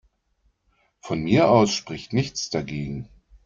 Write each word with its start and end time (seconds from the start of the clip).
Von 1.01 1.21
mir 1.21 1.47
aus 1.51 1.75
spricht 1.75 2.11
nichts 2.11 2.49
dagegen. 2.49 3.07